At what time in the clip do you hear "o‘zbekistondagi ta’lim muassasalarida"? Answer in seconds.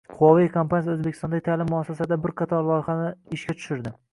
0.93-2.19